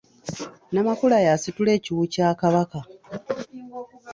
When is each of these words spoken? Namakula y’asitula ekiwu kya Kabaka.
Namakula 0.73 1.17
y’asitula 1.25 1.71
ekiwu 1.77 2.03
kya 2.13 2.27
Kabaka. 2.41 2.79